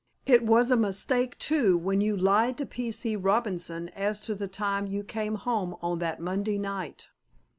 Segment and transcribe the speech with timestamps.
[0.25, 2.89] It was a mistake, too, when you lied to P.
[2.89, 3.15] C.
[3.15, 7.09] Robinson as to the time you came home on that Monday night.